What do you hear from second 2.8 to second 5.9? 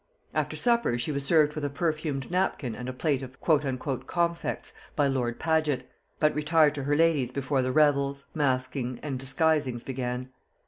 a plate of "comfects" by lord Paget,